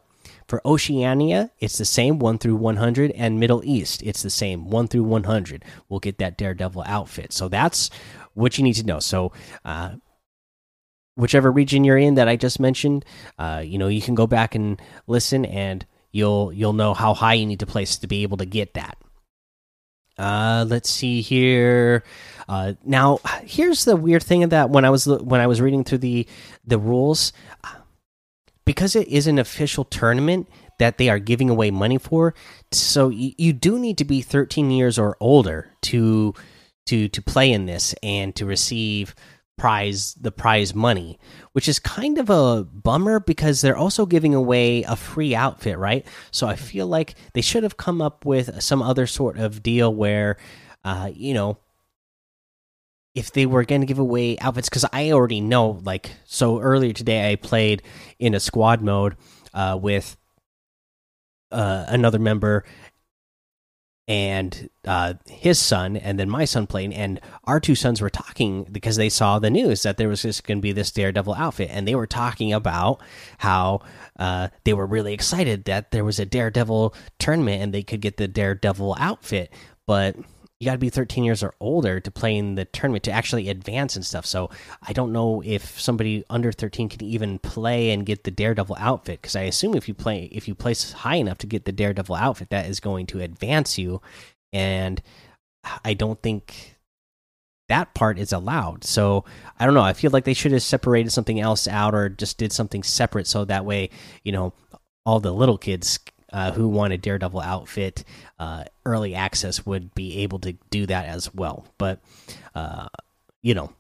For 0.50 0.61
Oceania, 0.66 1.52
it's 1.61 1.78
the 1.78 1.85
same 1.85 2.19
1 2.19 2.38
through 2.38 2.57
100, 2.57 3.12
and 3.12 3.38
Middle 3.38 3.62
East, 3.64 4.02
it's 4.02 4.25
the 4.25 4.30
same 4.30 4.69
1 4.69 4.88
through 4.88 5.04
100. 5.04 5.64
We'll 5.88 6.00
get 6.00 6.19
that 6.19 6.37
Daredevil 6.37 6.83
outfit. 6.87 7.33
So 7.33 7.47
that's 7.47 7.88
what 8.35 8.59
you 8.59 8.64
need 8.64 8.73
to 8.73 8.85
know. 8.85 8.99
So, 8.99 9.30
uh, 9.64 9.92
whichever 11.14 11.52
region 11.52 11.85
you're 11.85 11.97
in 11.97 12.16
that 12.16 12.26
I 12.26 12.35
just 12.35 12.59
mentioned, 12.59 13.04
uh, 13.38 13.62
you 13.64 13.78
know, 13.78 13.87
you 13.87 14.02
can 14.02 14.16
go 14.16 14.26
back 14.26 14.57
and 14.57 14.83
listen, 15.07 15.45
and 15.45 15.87
you'll 16.11 16.52
you'll 16.52 16.73
know 16.73 16.95
how 16.95 17.14
high 17.14 17.35
you 17.35 17.47
need 17.47 17.61
to 17.61 17.66
place 17.66 17.97
to 17.99 18.09
be 18.09 18.25
able 18.25 18.38
to 18.38 18.45
get 18.45 18.75
that. 18.75 18.99
Uh, 20.19 20.66
let's 20.69 20.90
see 20.90 21.23
here. 21.23 22.02
Uh, 22.49 22.75
now, 22.85 23.21
here's 23.45 23.85
the 23.85 23.97
weird 23.97 24.23
thing 24.23 24.42
of 24.42 24.50
that 24.50 24.69
when 24.69 24.85
I 24.85 24.90
was 24.90 25.07
when 25.07 25.40
I 25.40 25.47
was 25.47 25.61
reading 25.61 25.85
through 25.85 25.99
the 25.99 26.26
the 26.66 26.78
rules 26.78 27.33
because 28.81 28.97
it 28.97 29.09
is 29.09 29.27
an 29.27 29.39
official 29.39 29.85
tournament 29.85 30.49
that 30.79 30.97
they 30.97 31.11
are 31.11 31.19
giving 31.19 31.51
away 31.51 31.71
money 31.71 31.99
for 31.99 32.33
so 32.73 33.11
you, 33.11 33.53
do 33.53 33.79
need 33.79 33.99
to 33.99 34.07
be 34.07 34.23
13 34.23 34.71
years 34.71 34.99
or 34.99 35.19
older 35.21 35.71
to 35.83 36.33
to 36.87 37.07
to 37.09 37.21
play 37.21 37.53
in 37.53 37.67
this 37.67 37.95
and 38.03 38.35
to 38.35 38.47
receive 38.47 39.15
prize 39.59 40.15
the 40.15 40.33
prize 40.33 40.75
money 40.75 41.19
which 41.53 41.69
is 41.69 41.79
kind 41.79 42.17
of 42.17 42.31
a 42.31 42.65
bummer 42.65 43.21
because 43.21 43.61
they're 43.61 43.77
also 43.77 44.07
giving 44.07 44.35
away 44.35 44.83
a 44.85 44.97
free 44.97 45.35
outfit 45.35 45.77
right? 45.77 46.07
So 46.31 46.47
i 46.47 46.57
feel 46.57 46.87
like 46.87 47.17
they 47.35 47.43
should 47.43 47.65
have 47.65 47.77
come 47.77 48.01
up 48.01 48.25
with 48.25 48.63
some 48.63 48.81
other 48.81 49.07
sort 49.07 49.37
of 49.37 49.63
deal 49.63 49.95
where 49.95 50.39
uh 50.87 51.11
you 51.13 51.35
know 51.35 51.59
if 53.14 53.33
they 53.33 53.47
were 53.47 53.64
going 53.64 53.81
to 53.81 53.87
give 53.87 53.99
away 53.99 54.38
outfits 54.38 54.69
because 54.69 54.85
I 54.93 55.11
already 55.11 55.40
know 55.40 55.81
like 55.85 56.12
so 56.25 56.61
earlier 56.61 56.93
today 56.93 57.31
I 57.31 57.37
played 57.37 57.83
in 58.19 58.35
a 58.35 58.40
squad 58.40 58.83
mode 58.83 59.17
uh, 59.52 59.79
with 59.81 60.17
uh, 61.50 61.87
another 61.88 62.19
member 62.19 62.64
and 64.11 64.69
uh, 64.87 65.14
his 65.29 65.61
son, 65.61 65.97
and 65.97 66.19
then 66.19 66.29
my 66.29 66.45
son 66.45 66.67
playing, 66.67 66.93
and 66.93 67.21
our 67.45 67.61
two 67.61 67.76
sons 67.76 68.00
were 68.00 68.11
talking 68.11 68.64
because 68.64 68.97
they 68.97 69.09
saw 69.09 69.38
the 69.38 69.50
news 69.50 69.85
that 69.85 69.99
there 69.99 70.09
was 70.09 70.23
just 70.23 70.43
going 70.43 70.59
to 70.59 70.62
be 70.62 70.73
this 70.73 70.90
Daredevil 70.90 71.35
outfit, 71.35 71.71
and 71.71 71.87
they 71.87 71.95
were 71.95 72.09
talking 72.09 72.52
about 72.52 73.00
how 73.38 73.83
uh, 74.19 74.49
they 74.64 74.75
were 74.75 74.87
really 74.87 75.14
excited 75.14 75.64
that 75.67 75.93
there 75.93 76.05
was 76.05 76.19
a 76.19 76.26
Daredevil 76.26 76.93
tournament 77.21 77.62
and 77.62 77.73
they 77.73 77.85
could 77.85 78.00
get 78.00 78.17
the 78.17 78.26
Daredevil 78.26 78.97
outfit, 78.99 79.52
but 79.87 80.17
you 80.61 80.67
got 80.67 80.73
to 80.73 80.79
be 80.79 80.90
13 80.90 81.25
years 81.25 81.43
or 81.43 81.55
older 81.59 82.00
to 82.00 82.11
play 82.11 82.37
in 82.37 82.55
the 82.55 82.67
tournament 82.67 83.02
to 83.05 83.11
actually 83.11 83.49
advance 83.49 83.97
and 83.97 84.05
stuff. 84.05 84.26
So 84.26 84.50
I 84.87 84.93
don't 84.93 85.11
know 85.11 85.43
if 85.45 85.81
somebody 85.81 86.23
under 86.29 86.52
13 86.52 86.90
can 86.90 87.02
even 87.02 87.38
play 87.38 87.90
and 87.90 88.05
get 88.05 88.25
the 88.25 88.31
Daredevil 88.31 88.76
outfit 88.79 89.23
because 89.23 89.35
I 89.35 89.43
assume 89.43 89.75
if 89.75 89.88
you 89.88 89.95
play 89.95 90.29
if 90.31 90.47
you 90.47 90.55
place 90.55 90.93
high 90.93 91.17
enough 91.17 91.38
to 91.38 91.47
get 91.47 91.64
the 91.64 91.73
Daredevil 91.73 92.14
outfit, 92.14 92.50
that 92.50 92.67
is 92.67 92.79
going 92.79 93.07
to 93.07 93.21
advance 93.21 93.79
you, 93.79 94.02
and 94.52 95.00
I 95.83 95.95
don't 95.95 96.21
think 96.23 96.76
that 97.71 97.95
part 97.95 98.19
is 98.19 98.33
allowed. 98.33 98.85
So 98.85 99.25
I 99.59 99.64
don't 99.64 99.75
know. 99.75 99.81
I 99.81 99.95
feel 99.95 100.11
like 100.11 100.25
they 100.25 100.35
should 100.35 100.52
have 100.52 100.62
separated 100.62 101.11
something 101.11 101.40
else 101.40 101.69
out 101.69 101.95
or 101.95 102.11
just 102.11 102.37
did 102.37 102.52
something 102.52 102.83
separate 102.83 103.26
so 103.26 103.47
that 103.47 103.64
way 103.64 103.88
you 104.25 104.33
know 104.33 104.52
all 105.07 105.21
the 105.21 105.33
little 105.33 105.57
kids 105.57 105.99
uh, 106.33 106.53
who 106.53 106.69
want 106.69 106.93
a 106.93 106.99
Daredevil 106.99 107.41
outfit, 107.41 108.05
uh, 108.39 108.65
early 108.85 109.15
access 109.15 109.65
would 109.67 109.95
be 109.95 110.19
able 110.19 110.39
to 110.41 110.53
do 110.71 110.87
that 110.87 111.07
as 111.07 111.33
well. 111.35 111.67
But, 111.79 112.01
uh, 112.55 112.89
you 113.43 113.55
know, 113.55 113.73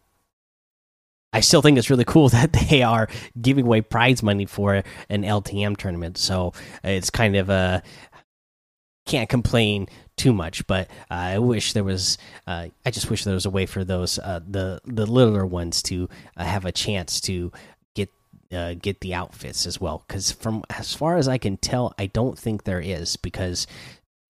I 1.32 1.40
still 1.40 1.62
think 1.62 1.78
it's 1.78 1.90
really 1.90 2.04
cool 2.04 2.28
that 2.30 2.52
they 2.52 2.82
are 2.82 3.08
giving 3.40 3.66
away 3.66 3.80
prize 3.82 4.22
money 4.22 4.46
for 4.46 4.82
an 5.08 5.22
LTM 5.22 5.76
tournament. 5.76 6.18
So 6.18 6.52
it's 6.82 7.10
kind 7.10 7.36
of 7.36 7.50
a 7.50 7.82
can't 9.06 9.28
complain 9.28 9.88
too 10.16 10.32
much, 10.32 10.66
but 10.66 10.88
uh, 11.10 11.14
I 11.14 11.38
wish 11.38 11.72
there 11.72 11.84
was. 11.84 12.18
Uh, 12.46 12.68
I 12.84 12.90
just 12.90 13.10
wish 13.10 13.24
there 13.24 13.34
was 13.34 13.46
a 13.46 13.50
way 13.50 13.66
for 13.66 13.84
those 13.84 14.18
uh, 14.18 14.40
the 14.46 14.80
the 14.84 15.06
littler 15.06 15.46
ones 15.46 15.82
to 15.84 16.08
uh, 16.36 16.44
have 16.44 16.64
a 16.64 16.72
chance 16.72 17.20
to 17.22 17.50
uh, 18.52 18.74
get 18.74 19.00
the 19.00 19.14
outfits 19.14 19.66
as 19.66 19.80
well. 19.80 20.04
Because 20.06 20.32
from 20.32 20.64
as 20.70 20.94
far 20.94 21.16
as 21.16 21.28
I 21.28 21.38
can 21.38 21.56
tell, 21.56 21.94
I 21.98 22.06
don't 22.06 22.38
think 22.38 22.64
there 22.64 22.80
is 22.80 23.16
because 23.16 23.66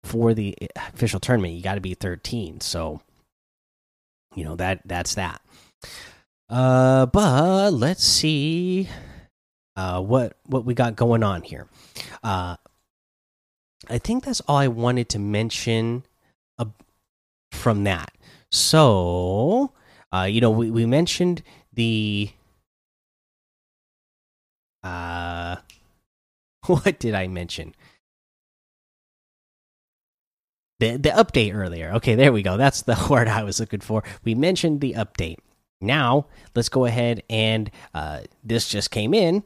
for 0.04 0.34
the 0.34 0.56
official 0.76 1.20
tournament 1.20 1.54
you 1.54 1.62
got 1.62 1.74
to 1.74 1.80
be 1.80 1.94
13. 1.94 2.60
So 2.60 3.00
you 4.34 4.44
know 4.44 4.56
that 4.56 4.82
that's 4.84 5.14
that. 5.14 5.40
Uh, 6.48 7.06
but 7.06 7.70
let's 7.72 8.04
see 8.04 8.88
uh, 9.76 10.00
what 10.00 10.36
what 10.46 10.64
we 10.64 10.74
got 10.74 10.96
going 10.96 11.22
on 11.22 11.42
here. 11.42 11.66
Uh, 12.22 12.56
I 13.88 13.98
think 13.98 14.24
that's 14.24 14.40
all 14.42 14.56
I 14.56 14.68
wanted 14.68 15.08
to 15.10 15.18
mention 15.18 16.04
uh, 16.58 16.66
from 17.52 17.84
that. 17.84 18.12
So, 18.50 19.72
uh, 20.12 20.24
you 20.28 20.40
know, 20.40 20.50
we 20.50 20.70
we 20.70 20.86
mentioned 20.86 21.42
the 21.72 22.30
uh, 24.82 25.56
what 26.66 26.98
did 26.98 27.14
I 27.14 27.28
mention? 27.28 27.74
The 30.78 30.96
the 30.96 31.10
update 31.10 31.54
earlier. 31.54 31.92
Okay, 31.96 32.14
there 32.14 32.32
we 32.32 32.42
go. 32.42 32.56
That's 32.56 32.82
the 32.82 32.98
word 33.10 33.28
I 33.28 33.42
was 33.42 33.60
looking 33.60 33.80
for. 33.80 34.02
We 34.24 34.34
mentioned 34.34 34.80
the 34.80 34.94
update. 34.94 35.38
Now 35.80 36.26
let's 36.54 36.68
go 36.68 36.84
ahead 36.84 37.22
and 37.30 37.70
uh, 37.94 38.20
this 38.44 38.68
just 38.68 38.90
came 38.90 39.14
in 39.14 39.44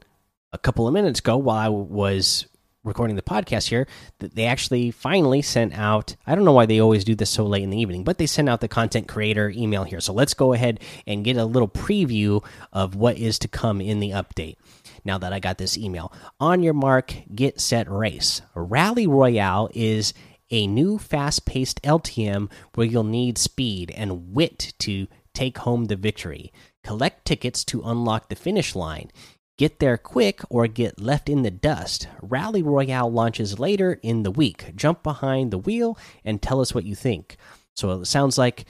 a 0.52 0.58
couple 0.58 0.86
of 0.86 0.94
minutes 0.94 1.20
ago 1.20 1.36
while 1.36 1.58
I 1.58 1.68
was 1.68 2.46
recording 2.84 3.16
the 3.16 3.22
podcast 3.22 3.68
here 3.68 3.86
that 4.18 4.34
they 4.34 4.44
actually 4.44 4.90
finally 4.90 5.40
sent 5.40 5.72
out 5.72 6.14
i 6.26 6.34
don't 6.34 6.44
know 6.44 6.52
why 6.52 6.66
they 6.66 6.78
always 6.78 7.02
do 7.02 7.14
this 7.14 7.30
so 7.30 7.44
late 7.46 7.62
in 7.62 7.70
the 7.70 7.80
evening 7.80 8.04
but 8.04 8.18
they 8.18 8.26
sent 8.26 8.48
out 8.48 8.60
the 8.60 8.68
content 8.68 9.08
creator 9.08 9.50
email 9.56 9.84
here 9.84 10.00
so 10.00 10.12
let's 10.12 10.34
go 10.34 10.52
ahead 10.52 10.78
and 11.06 11.24
get 11.24 11.36
a 11.38 11.46
little 11.46 11.68
preview 11.68 12.44
of 12.72 12.94
what 12.94 13.16
is 13.16 13.38
to 13.38 13.48
come 13.48 13.80
in 13.80 14.00
the 14.00 14.10
update 14.10 14.56
now 15.04 15.18
that 15.18 15.32
I 15.32 15.40
got 15.40 15.58
this 15.58 15.76
email. 15.76 16.12
On 16.40 16.62
your 16.62 16.74
mark, 16.74 17.14
get 17.34 17.60
set, 17.60 17.90
race. 17.90 18.42
Rally 18.54 19.06
Royale 19.06 19.68
is 19.74 20.14
a 20.50 20.66
new 20.66 20.98
fast 20.98 21.46
paced 21.46 21.82
LTM 21.82 22.50
where 22.74 22.86
you'll 22.86 23.04
need 23.04 23.38
speed 23.38 23.90
and 23.96 24.34
wit 24.34 24.72
to 24.80 25.06
take 25.34 25.58
home 25.58 25.86
the 25.86 25.96
victory. 25.96 26.52
Collect 26.82 27.24
tickets 27.24 27.64
to 27.64 27.82
unlock 27.82 28.28
the 28.28 28.36
finish 28.36 28.74
line. 28.74 29.10
Get 29.56 29.78
there 29.78 29.96
quick 29.96 30.40
or 30.50 30.66
get 30.66 31.00
left 31.00 31.28
in 31.28 31.42
the 31.42 31.50
dust. 31.50 32.08
Rally 32.20 32.62
Royale 32.62 33.10
launches 33.10 33.58
later 33.58 33.98
in 34.02 34.22
the 34.22 34.30
week. 34.30 34.74
Jump 34.74 35.02
behind 35.02 35.50
the 35.50 35.58
wheel 35.58 35.96
and 36.24 36.42
tell 36.42 36.60
us 36.60 36.74
what 36.74 36.84
you 36.84 36.94
think. 36.94 37.36
So 37.76 38.00
it 38.00 38.06
sounds 38.06 38.36
like 38.36 38.64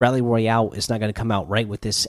Rally 0.00 0.22
Royale 0.22 0.72
is 0.72 0.88
not 0.88 1.00
going 1.00 1.12
to 1.12 1.18
come 1.18 1.32
out 1.32 1.48
right 1.48 1.68
with 1.68 1.82
this 1.82 2.06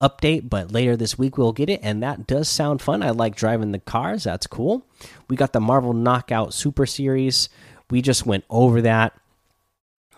update, 0.00 0.48
but 0.48 0.72
later 0.72 0.96
this 0.96 1.18
week 1.18 1.36
we'll 1.36 1.52
get 1.52 1.68
it, 1.68 1.80
and 1.82 2.02
that 2.02 2.26
does 2.26 2.48
sound 2.48 2.82
fun. 2.82 3.02
I 3.02 3.10
like 3.10 3.36
driving 3.36 3.72
the 3.72 3.78
cars, 3.78 4.24
that's 4.24 4.46
cool. 4.46 4.86
We 5.28 5.36
got 5.36 5.52
the 5.52 5.60
Marvel 5.60 5.92
Knockout 5.92 6.54
Super 6.54 6.86
Series. 6.86 7.48
We 7.90 8.02
just 8.02 8.26
went 8.26 8.44
over 8.48 8.82
that, 8.82 9.14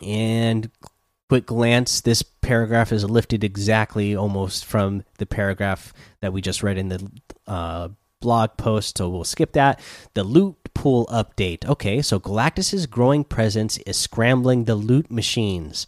and 0.01 0.71
quick 1.29 1.47
glance 1.47 2.01
this 2.03 2.23
paragraph 2.23 2.93
is 2.93 3.09
lifted 3.09 3.43
exactly 3.43 4.15
almost 4.15 4.65
from 4.65 5.03
the 5.19 5.27
paragraph 5.27 5.93
that 6.21 6.33
we 6.33 6.43
just 6.43 6.63
read 6.63 6.77
in 6.77 6.89
the 6.89 7.11
uh, 7.47 7.89
blog 8.21 8.51
post, 8.57 8.99
so 8.99 9.09
we'll 9.09 9.25
skip 9.25 9.53
that. 9.53 9.81
The 10.15 10.25
loot 10.25 10.57
pool 10.75 11.07
update. 11.07 11.67
Okay, 11.67 12.03
so 12.03 12.19
Galactus's 12.19 12.87
growing 12.87 13.25
presence 13.25 13.79
is 13.79 13.97
scrambling 13.97 14.65
the 14.65 14.75
loot 14.75 15.11
machines 15.11 15.87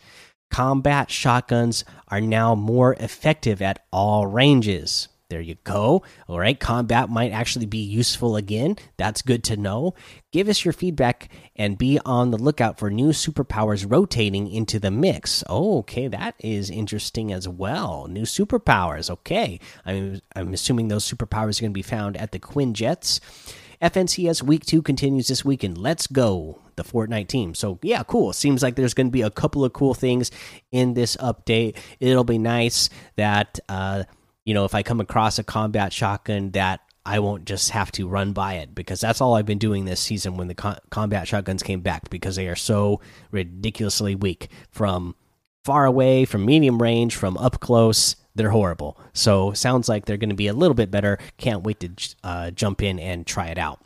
combat 0.54 1.10
shotguns 1.10 1.84
are 2.06 2.20
now 2.20 2.54
more 2.54 2.94
effective 3.00 3.60
at 3.60 3.84
all 3.92 4.24
ranges. 4.24 5.08
There 5.28 5.40
you 5.40 5.56
go. 5.64 6.04
All 6.28 6.38
right, 6.38 6.60
combat 6.60 7.10
might 7.10 7.32
actually 7.32 7.66
be 7.66 7.78
useful 7.78 8.36
again. 8.36 8.76
That's 8.96 9.20
good 9.20 9.42
to 9.44 9.56
know. 9.56 9.94
Give 10.30 10.48
us 10.48 10.64
your 10.64 10.72
feedback 10.72 11.28
and 11.56 11.76
be 11.76 11.98
on 12.04 12.30
the 12.30 12.38
lookout 12.38 12.78
for 12.78 12.88
new 12.88 13.08
superpowers 13.08 13.84
rotating 13.90 14.48
into 14.48 14.78
the 14.78 14.92
mix. 14.92 15.42
Oh, 15.48 15.78
okay, 15.78 16.06
that 16.06 16.36
is 16.38 16.70
interesting 16.70 17.32
as 17.32 17.48
well. 17.48 18.06
New 18.06 18.22
superpowers. 18.22 19.10
Okay, 19.10 19.58
I'm 19.84 20.20
I'm 20.36 20.54
assuming 20.54 20.86
those 20.86 21.10
superpowers 21.10 21.58
are 21.58 21.62
going 21.62 21.72
to 21.72 21.74
be 21.74 21.82
found 21.82 22.16
at 22.16 22.30
the 22.30 22.38
Quinjets. 22.38 23.18
FNCS 23.84 24.42
Week 24.42 24.64
2 24.64 24.80
continues 24.80 25.28
this 25.28 25.44
weekend. 25.44 25.76
Let's 25.76 26.06
go, 26.06 26.58
the 26.76 26.84
Fortnite 26.84 27.28
team. 27.28 27.54
So, 27.54 27.78
yeah, 27.82 28.02
cool. 28.02 28.32
Seems 28.32 28.62
like 28.62 28.76
there's 28.76 28.94
going 28.94 29.08
to 29.08 29.12
be 29.12 29.20
a 29.20 29.30
couple 29.30 29.62
of 29.62 29.74
cool 29.74 29.92
things 29.92 30.30
in 30.72 30.94
this 30.94 31.16
update. 31.16 31.76
It'll 32.00 32.24
be 32.24 32.38
nice 32.38 32.88
that, 33.16 33.60
uh, 33.68 34.04
you 34.46 34.54
know, 34.54 34.64
if 34.64 34.74
I 34.74 34.82
come 34.82 35.00
across 35.00 35.38
a 35.38 35.44
combat 35.44 35.92
shotgun 35.92 36.52
that 36.52 36.80
I 37.04 37.18
won't 37.18 37.44
just 37.44 37.70
have 37.70 37.92
to 37.92 38.08
run 38.08 38.32
by 38.32 38.54
it 38.54 38.74
because 38.74 39.02
that's 39.02 39.20
all 39.20 39.34
I've 39.34 39.44
been 39.44 39.58
doing 39.58 39.84
this 39.84 40.00
season 40.00 40.38
when 40.38 40.48
the 40.48 40.54
co 40.54 40.76
combat 40.88 41.28
shotguns 41.28 41.62
came 41.62 41.82
back 41.82 42.08
because 42.08 42.36
they 42.36 42.48
are 42.48 42.56
so 42.56 43.02
ridiculously 43.32 44.14
weak 44.14 44.48
from 44.70 45.14
far 45.62 45.84
away, 45.84 46.24
from 46.24 46.46
medium 46.46 46.80
range, 46.80 47.14
from 47.14 47.36
up 47.36 47.60
close 47.60 48.16
they're 48.34 48.50
horrible. 48.50 48.98
So 49.12 49.52
sounds 49.52 49.88
like 49.88 50.04
they're 50.04 50.16
going 50.16 50.30
to 50.30 50.34
be 50.34 50.48
a 50.48 50.54
little 50.54 50.74
bit 50.74 50.90
better. 50.90 51.18
Can't 51.36 51.62
wait 51.62 51.80
to 51.80 51.90
uh, 52.22 52.50
jump 52.50 52.82
in 52.82 52.98
and 52.98 53.26
try 53.26 53.48
it 53.48 53.58
out. 53.58 53.80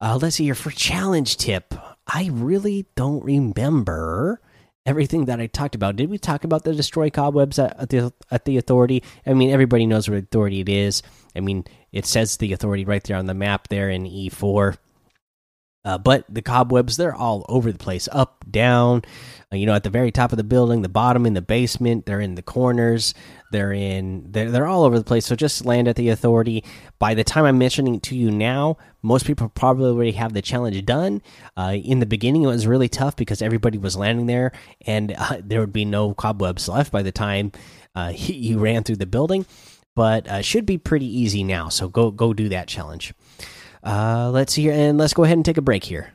Uh, 0.00 0.18
let's 0.20 0.36
see 0.36 0.44
here 0.44 0.54
for 0.54 0.70
challenge 0.70 1.36
tip. 1.36 1.74
I 2.06 2.28
really 2.32 2.86
don't 2.94 3.24
remember 3.24 4.40
everything 4.86 5.24
that 5.26 5.40
I 5.40 5.46
talked 5.46 5.74
about. 5.74 5.96
Did 5.96 6.10
we 6.10 6.18
talk 6.18 6.44
about 6.44 6.64
the 6.64 6.74
destroy 6.74 7.10
cobwebs 7.10 7.58
at, 7.58 7.88
the 7.88 8.12
at 8.30 8.44
the 8.44 8.58
authority? 8.58 9.02
I 9.26 9.32
mean, 9.32 9.50
everybody 9.50 9.86
knows 9.86 10.08
what 10.08 10.18
authority 10.18 10.60
it 10.60 10.68
is. 10.68 11.02
I 11.34 11.40
mean, 11.40 11.64
it 11.92 12.06
says 12.06 12.36
the 12.36 12.52
authority 12.52 12.84
right 12.84 13.02
there 13.02 13.16
on 13.16 13.26
the 13.26 13.34
map 13.34 13.68
there 13.68 13.88
in 13.90 14.04
E4. 14.04 14.76
Uh, 15.86 15.98
but 15.98 16.24
the 16.28 16.42
cobwebs, 16.42 16.96
they're 16.96 17.14
all 17.14 17.44
over 17.48 17.70
the 17.70 17.78
place 17.78 18.08
up, 18.10 18.44
down, 18.50 19.02
you 19.54 19.66
know, 19.66 19.74
at 19.74 19.82
the 19.82 19.90
very 19.90 20.10
top 20.10 20.32
of 20.32 20.36
the 20.36 20.44
building, 20.44 20.82
the 20.82 20.88
bottom, 20.88 21.26
in 21.26 21.34
the 21.34 21.42
basement, 21.42 22.06
they're 22.06 22.20
in 22.20 22.34
the 22.34 22.42
corners, 22.42 23.14
they're 23.50 23.72
in, 23.72 24.30
they're, 24.30 24.50
they're 24.50 24.66
all 24.66 24.84
over 24.84 24.98
the 24.98 25.04
place. 25.04 25.26
So 25.26 25.36
just 25.36 25.64
land 25.64 25.88
at 25.88 25.96
the 25.96 26.08
authority. 26.08 26.64
By 26.98 27.14
the 27.14 27.24
time 27.24 27.44
I'm 27.44 27.58
mentioning 27.58 27.96
it 27.96 28.02
to 28.04 28.16
you 28.16 28.30
now, 28.30 28.76
most 29.02 29.26
people 29.26 29.48
probably 29.48 29.86
already 29.86 30.12
have 30.12 30.32
the 30.32 30.42
challenge 30.42 30.84
done. 30.84 31.22
Uh, 31.56 31.76
in 31.82 32.00
the 32.00 32.06
beginning, 32.06 32.42
it 32.42 32.48
was 32.48 32.66
really 32.66 32.88
tough 32.88 33.16
because 33.16 33.42
everybody 33.42 33.78
was 33.78 33.96
landing 33.96 34.26
there 34.26 34.52
and 34.86 35.14
uh, 35.16 35.38
there 35.44 35.60
would 35.60 35.72
be 35.72 35.84
no 35.84 36.14
cobwebs 36.14 36.68
left 36.68 36.92
by 36.92 37.02
the 37.02 37.12
time 37.12 37.52
uh, 37.94 38.12
you 38.16 38.58
ran 38.58 38.82
through 38.82 38.96
the 38.96 39.06
building. 39.06 39.46
But 39.96 40.26
uh, 40.26 40.42
should 40.42 40.66
be 40.66 40.76
pretty 40.76 41.06
easy 41.06 41.44
now. 41.44 41.68
So 41.68 41.88
go, 41.88 42.10
go 42.10 42.34
do 42.34 42.48
that 42.48 42.66
challenge. 42.66 43.14
Uh, 43.84 44.30
let's 44.32 44.54
see 44.54 44.62
here, 44.62 44.72
and 44.72 44.98
let's 44.98 45.12
go 45.12 45.24
ahead 45.24 45.36
and 45.36 45.44
take 45.44 45.58
a 45.58 45.62
break 45.62 45.84
here. 45.84 46.14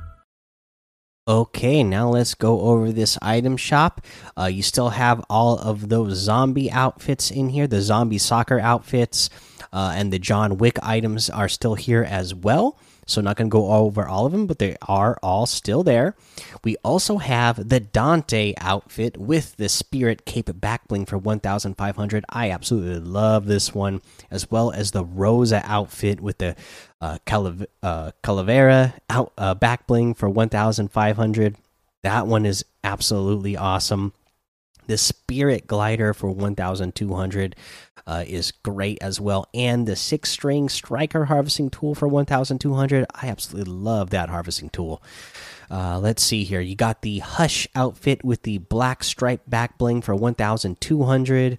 Okay, 1.31 1.81
now 1.81 2.09
let's 2.09 2.35
go 2.35 2.59
over 2.59 2.91
this 2.91 3.17
item 3.21 3.55
shop. 3.55 4.01
Uh, 4.37 4.47
you 4.47 4.61
still 4.61 4.89
have 4.89 5.23
all 5.29 5.57
of 5.57 5.87
those 5.87 6.17
zombie 6.17 6.69
outfits 6.69 7.31
in 7.31 7.47
here, 7.47 7.67
the 7.67 7.81
zombie 7.81 8.17
soccer 8.17 8.59
outfits, 8.59 9.29
uh, 9.71 9.93
and 9.95 10.11
the 10.11 10.19
John 10.19 10.57
Wick 10.57 10.77
items 10.83 11.29
are 11.29 11.47
still 11.47 11.75
here 11.75 12.03
as 12.03 12.35
well. 12.35 12.77
So, 13.05 13.19
not 13.19 13.35
going 13.35 13.49
to 13.49 13.51
go 13.51 13.71
over 13.71 14.07
all 14.07 14.25
of 14.25 14.31
them, 14.31 14.47
but 14.47 14.59
they 14.59 14.77
are 14.87 15.17
all 15.23 15.45
still 15.45 15.83
there. 15.83 16.15
We 16.63 16.77
also 16.83 17.17
have 17.17 17.69
the 17.69 17.79
Dante 17.79 18.53
outfit 18.59 19.17
with 19.17 19.57
the 19.57 19.69
Spirit 19.69 20.25
Cape 20.25 20.49
back 20.61 20.87
bling 20.87 21.05
for 21.05 21.17
1,500. 21.17 22.25
I 22.29 22.51
absolutely 22.51 22.99
love 22.99 23.45
this 23.45 23.73
one, 23.73 24.01
as 24.29 24.49
well 24.49 24.71
as 24.71 24.91
the 24.91 25.03
Rosa 25.03 25.61
outfit 25.65 26.21
with 26.21 26.37
the 26.37 26.55
uh, 27.01 27.17
Calav 27.25 27.65
uh, 27.81 28.11
Calavera 28.23 28.93
out 29.09 29.33
uh, 29.37 29.55
back 29.55 29.87
bling 29.87 30.13
for 30.13 30.29
1,500. 30.29 31.55
That 32.03 32.27
one 32.27 32.45
is 32.45 32.65
absolutely 32.83 33.57
awesome. 33.57 34.13
The 34.91 34.97
Spirit 34.97 35.67
Glider 35.67 36.13
for 36.13 36.31
1,200 36.31 37.55
uh, 38.05 38.25
is 38.27 38.51
great 38.51 38.97
as 38.99 39.21
well. 39.21 39.47
And 39.53 39.87
the 39.87 39.95
six 39.95 40.31
string 40.31 40.67
striker 40.67 41.23
harvesting 41.23 41.69
tool 41.69 41.95
for 41.95 42.09
1,200. 42.09 43.05
I 43.15 43.29
absolutely 43.29 43.71
love 43.71 44.09
that 44.09 44.27
harvesting 44.27 44.69
tool. 44.69 45.01
Uh, 45.69 45.97
let's 45.97 46.21
see 46.21 46.43
here. 46.43 46.59
You 46.59 46.75
got 46.75 47.03
the 47.03 47.19
Hush 47.19 47.69
outfit 47.73 48.25
with 48.25 48.43
the 48.43 48.57
black 48.57 49.05
stripe 49.05 49.43
back 49.47 49.77
bling 49.77 50.01
for 50.01 50.13
1,200. 50.13 51.57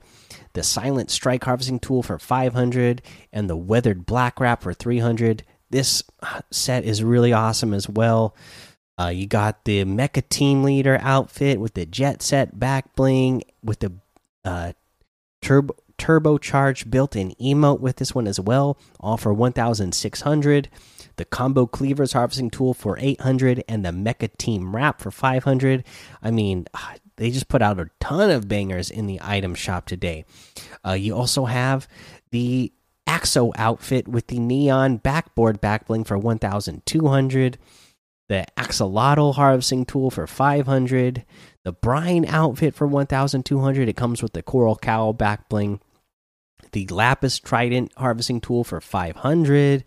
The 0.52 0.62
Silent 0.62 1.10
Strike 1.10 1.44
harvesting 1.44 1.80
tool 1.80 2.02
for 2.02 2.18
500. 2.18 3.00
And 3.32 3.48
the 3.48 3.56
Weathered 3.56 4.04
Black 4.04 4.40
Wrap 4.40 4.62
for 4.62 4.74
300. 4.74 5.42
This 5.70 6.02
set 6.50 6.84
is 6.84 7.02
really 7.02 7.32
awesome 7.32 7.72
as 7.72 7.88
well. 7.88 8.36
Uh, 9.02 9.09
you 9.09 9.26
got 9.26 9.64
the 9.64 9.85
Mecha 9.85 10.28
Team 10.28 10.62
Leader 10.62 10.99
outfit 11.00 11.59
with 11.59 11.75
the 11.75 11.85
Jet 11.85 12.23
Set 12.23 12.59
back 12.59 12.94
bling 12.94 13.42
with 13.62 13.80
the 13.80 13.92
uh, 14.44 14.73
turbo 15.40 15.75
turbocharged 15.99 16.90
built-in 16.90 17.30
emote 17.40 17.80
with 17.80 17.97
this 17.97 18.14
one 18.14 18.26
as 18.26 18.40
well, 18.40 18.76
all 18.99 19.16
for 19.16 19.32
1,600. 19.32 20.68
The 21.16 21.25
combo 21.25 21.66
cleavers 21.66 22.12
harvesting 22.12 22.50
tool 22.50 22.75
for 22.75 22.97
800 22.99 23.62
and 23.68 23.85
the 23.85 23.90
Mecha 23.90 24.37
Team 24.37 24.75
Wrap 24.75 25.00
for 25.00 25.11
500. 25.11 25.85
I 26.23 26.30
mean, 26.30 26.66
ah, 26.75 26.94
they 27.16 27.30
just 27.30 27.49
put 27.49 27.62
out 27.62 27.78
a 27.78 27.90
ton 28.00 28.30
of 28.30 28.49
bangers 28.49 28.90
in 28.90 29.06
the 29.06 29.21
item 29.23 29.54
shop 29.54 29.87
today. 29.87 30.25
Uh, 30.87 30.92
you 30.92 31.14
also 31.14 31.44
have 31.44 31.87
the 32.30 32.73
Axo 33.06 33.52
outfit 33.56 34.09
with 34.09 34.28
the 34.28 34.38
neon 34.38 34.97
backboard 34.97 35.61
backbling 35.61 36.06
for 36.06 36.16
1,200 36.16 37.58
the 38.32 38.47
axolotl 38.56 39.34
harvesting 39.34 39.84
tool 39.84 40.10
for 40.10 40.26
500 40.26 41.25
the 41.64 41.73
brine 41.73 42.25
outfit 42.25 42.75
for 42.75 42.86
1200 42.86 43.88
it 43.90 43.97
comes 43.97 44.23
with 44.23 44.32
the 44.32 44.42
coral 44.42 44.76
cowl 44.76 45.12
back 45.12 45.50
bling 45.50 45.80
the 46.73 46.86
lapis 46.86 47.38
trident 47.38 47.92
harvesting 47.99 48.40
tool 48.40 48.64
for 48.64 48.80
500 48.80 49.84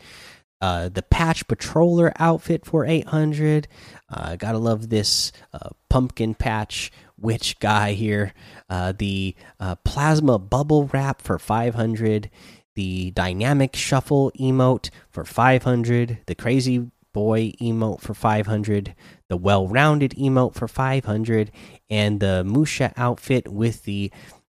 uh, 0.62 0.90
the 0.90 1.02
patch 1.02 1.48
patroller 1.48 2.12
outfit 2.20 2.66
for 2.66 2.86
800 2.86 3.68
uh, 4.10 4.36
gotta 4.36 4.60
love 4.60 4.90
this 4.90 5.32
uh, 5.52 5.70
pumpkin 5.90 6.36
patch 6.36 6.92
witch 7.18 7.58
guy 7.60 7.94
here. 7.94 8.34
Uh, 8.70 8.94
the 8.98 9.36
uh, 9.60 9.76
plasma 9.84 10.38
bubble 10.38 10.86
wrap 10.86 11.22
for 11.22 11.40
500 11.40 12.30
the 12.76 13.12
dynamic 13.12 13.76
shuffle 13.76 14.32
emote 14.40 14.90
for 15.10 15.24
500 15.24 16.20
the 16.26 16.36
crazy 16.36 16.92
boy 17.16 17.54
emote 17.62 18.02
for 18.02 18.14
500 18.14 18.94
the 19.30 19.38
well-rounded 19.38 20.12
emote 20.12 20.54
for 20.54 20.68
500 20.68 21.50
and 21.90 22.20
the 22.20 22.44
musha 22.44 22.92
outfit 22.98 23.48
with 23.48 23.84
the 23.86 24.12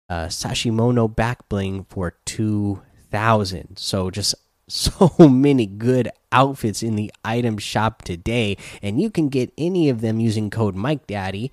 uh, 0.09 0.27
sashimono 0.27 1.13
back 1.13 1.49
bling 1.49 1.83
for 1.89 2.15
2000 2.25 3.77
so 3.77 4.11
just 4.13 4.37
so 4.69 5.11
many 5.29 5.67
good 5.67 6.09
outfits 6.31 6.85
in 6.85 6.95
the 6.95 7.13
item 7.25 7.59
shop 7.59 8.03
today 8.03 8.57
and 8.81 9.01
you 9.01 9.11
can 9.11 9.29
get 9.29 9.53
any 9.59 9.89
of 9.89 10.01
them 10.01 10.21
using 10.21 10.49
code 10.49 10.77
mike 10.77 11.05
daddy 11.09 11.51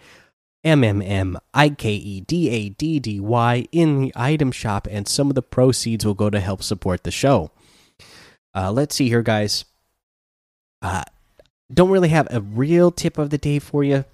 M 0.63 0.83
M 0.83 1.01
M 1.01 1.37
I 1.53 1.69
K 1.69 1.93
E 1.93 2.21
D 2.21 2.49
A 2.49 2.69
D 2.69 2.99
D 2.99 3.19
Y 3.19 3.65
in 3.71 4.01
the 4.01 4.13
item 4.13 4.51
shop, 4.51 4.89
and 4.91 5.07
some 5.07 5.29
of 5.29 5.35
the 5.35 5.41
proceeds 5.41 6.05
will 6.05 6.13
go 6.13 6.29
to 6.29 6.41
help 6.41 6.61
support 6.61 7.05
the 7.05 7.11
show. 7.11 7.49
Uh, 8.53 8.69
let's 8.69 8.93
see 8.93 9.07
here, 9.07 9.21
guys. 9.21 9.63
Uh, 10.81 11.03
don't 11.73 11.89
really 11.89 12.09
have 12.09 12.27
a 12.31 12.41
real 12.41 12.91
tip 12.91 13.17
of 13.17 13.29
the 13.29 13.37
day 13.37 13.59
for 13.59 13.83
you, 13.83 14.05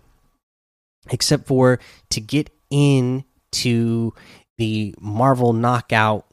except 1.09 1.47
for 1.47 1.79
to 2.09 2.19
get 2.19 2.49
into 2.69 4.13
the 4.57 4.95
Marvel 4.99 5.53
Knockout 5.53 6.25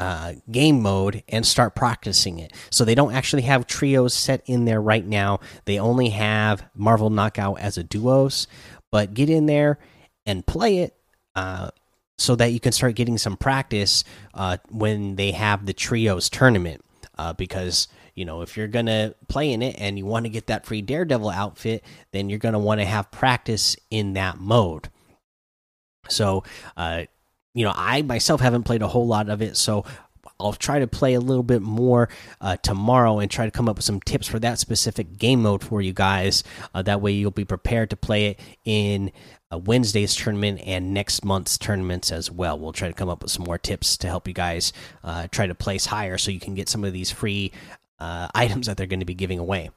uh, 0.00 0.34
game 0.50 0.82
mode 0.82 1.22
and 1.28 1.46
start 1.46 1.74
practicing 1.74 2.38
it. 2.38 2.52
So 2.70 2.84
they 2.84 2.94
don't 2.94 3.14
actually 3.14 3.42
have 3.42 3.66
trios 3.66 4.12
set 4.12 4.42
in 4.46 4.64
there 4.64 4.80
right 4.80 5.06
now. 5.06 5.40
They 5.64 5.78
only 5.78 6.10
have 6.10 6.64
Marvel 6.74 7.10
Knockout 7.10 7.60
as 7.60 7.78
a 7.78 7.84
duos 7.84 8.46
but 8.90 9.12
get 9.14 9.28
in 9.28 9.46
there 9.46 9.78
and 10.24 10.46
play 10.46 10.78
it 10.78 10.94
uh, 11.34 11.70
so 12.16 12.36
that 12.36 12.52
you 12.52 12.60
can 12.60 12.70
start 12.70 12.94
getting 12.94 13.18
some 13.18 13.36
practice 13.36 14.04
uh, 14.34 14.56
when 14.68 15.16
they 15.16 15.32
have 15.32 15.66
the 15.66 15.72
trios 15.72 16.28
tournament. 16.28 16.80
Uh, 17.16 17.32
because 17.32 17.86
you 18.14 18.24
know 18.24 18.42
if 18.42 18.56
you're 18.56 18.68
gonna 18.68 19.14
play 19.28 19.52
in 19.52 19.62
it 19.62 19.76
and 19.78 19.98
you 19.98 20.06
want 20.06 20.24
to 20.24 20.30
get 20.30 20.46
that 20.48 20.66
free 20.66 20.82
Daredevil 20.82 21.30
outfit, 21.30 21.84
then 22.12 22.28
you're 22.28 22.38
gonna 22.38 22.58
want 22.58 22.80
to 22.80 22.84
have 22.84 23.10
practice 23.10 23.76
in 23.90 24.14
that 24.14 24.38
mode. 24.38 24.88
So, 26.08 26.44
uh, 26.76 27.04
you 27.54 27.64
know, 27.64 27.72
I 27.74 28.02
myself 28.02 28.40
haven't 28.40 28.64
played 28.64 28.82
a 28.82 28.88
whole 28.88 29.06
lot 29.06 29.28
of 29.28 29.40
it, 29.40 29.56
so 29.56 29.84
I'll 30.40 30.52
try 30.52 30.80
to 30.80 30.86
play 30.86 31.14
a 31.14 31.20
little 31.20 31.42
bit 31.42 31.62
more 31.62 32.08
uh, 32.40 32.56
tomorrow 32.56 33.18
and 33.20 33.30
try 33.30 33.44
to 33.44 33.50
come 33.50 33.68
up 33.68 33.76
with 33.76 33.84
some 33.84 34.00
tips 34.00 34.26
for 34.26 34.38
that 34.40 34.58
specific 34.58 35.16
game 35.16 35.42
mode 35.42 35.62
for 35.62 35.80
you 35.80 35.92
guys. 35.92 36.42
Uh, 36.74 36.82
that 36.82 37.00
way, 37.00 37.12
you'll 37.12 37.30
be 37.30 37.44
prepared 37.44 37.90
to 37.90 37.96
play 37.96 38.26
it 38.26 38.40
in 38.64 39.12
uh, 39.52 39.58
Wednesday's 39.58 40.14
tournament 40.14 40.60
and 40.64 40.92
next 40.92 41.24
month's 41.24 41.56
tournaments 41.56 42.10
as 42.10 42.30
well. 42.30 42.58
We'll 42.58 42.72
try 42.72 42.88
to 42.88 42.94
come 42.94 43.08
up 43.08 43.22
with 43.22 43.30
some 43.30 43.44
more 43.44 43.58
tips 43.58 43.96
to 43.98 44.08
help 44.08 44.26
you 44.26 44.34
guys 44.34 44.72
uh, 45.04 45.28
try 45.30 45.46
to 45.46 45.54
place 45.54 45.86
higher 45.86 46.18
so 46.18 46.30
you 46.30 46.40
can 46.40 46.54
get 46.54 46.68
some 46.68 46.84
of 46.84 46.92
these 46.92 47.10
free 47.12 47.52
uh, 47.98 48.28
items 48.34 48.66
that 48.66 48.76
they're 48.76 48.86
going 48.86 49.00
to 49.00 49.06
be 49.06 49.14
giving 49.14 49.38
away. 49.38 49.70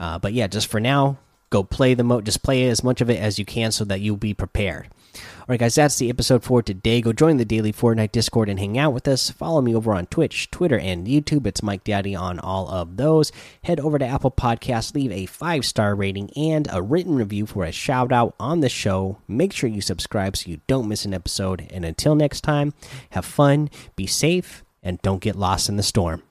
Uh, 0.00 0.18
but 0.18 0.32
yeah, 0.32 0.46
just 0.46 0.66
for 0.66 0.80
now, 0.80 1.18
go 1.50 1.62
play 1.62 1.94
the 1.94 2.04
mode. 2.04 2.24
Just 2.24 2.42
play 2.42 2.68
as 2.68 2.82
much 2.82 3.00
of 3.00 3.10
it 3.10 3.20
as 3.20 3.38
you 3.38 3.44
can 3.44 3.70
so 3.72 3.84
that 3.84 4.00
you'll 4.00 4.16
be 4.16 4.34
prepared. 4.34 4.88
All 5.14 5.46
right, 5.48 5.60
guys, 5.60 5.74
that's 5.74 5.98
the 5.98 6.08
episode 6.08 6.42
for 6.42 6.62
today. 6.62 7.02
Go 7.02 7.12
join 7.12 7.36
the 7.36 7.44
daily 7.44 7.72
Fortnite 7.72 8.12
Discord 8.12 8.48
and 8.48 8.58
hang 8.58 8.78
out 8.78 8.94
with 8.94 9.06
us. 9.06 9.28
Follow 9.28 9.60
me 9.60 9.74
over 9.74 9.92
on 9.92 10.06
Twitch, 10.06 10.50
Twitter, 10.50 10.78
and 10.78 11.06
YouTube. 11.06 11.46
It's 11.46 11.62
Mike 11.62 11.84
Daddy 11.84 12.14
on 12.14 12.38
all 12.38 12.68
of 12.68 12.96
those. 12.96 13.30
Head 13.64 13.78
over 13.78 13.98
to 13.98 14.06
Apple 14.06 14.30
Podcasts, 14.30 14.94
leave 14.94 15.12
a 15.12 15.26
five 15.26 15.66
star 15.66 15.94
rating 15.94 16.30
and 16.36 16.66
a 16.72 16.80
written 16.80 17.14
review 17.14 17.44
for 17.44 17.64
a 17.64 17.72
shout 17.72 18.12
out 18.12 18.34
on 18.40 18.60
the 18.60 18.70
show. 18.70 19.18
Make 19.28 19.52
sure 19.52 19.68
you 19.68 19.82
subscribe 19.82 20.36
so 20.36 20.50
you 20.50 20.60
don't 20.66 20.88
miss 20.88 21.04
an 21.04 21.12
episode. 21.12 21.68
And 21.70 21.84
until 21.84 22.14
next 22.14 22.40
time, 22.40 22.72
have 23.10 23.26
fun, 23.26 23.68
be 23.96 24.06
safe, 24.06 24.64
and 24.82 25.02
don't 25.02 25.20
get 25.20 25.36
lost 25.36 25.68
in 25.68 25.76
the 25.76 25.82
storm. 25.82 26.22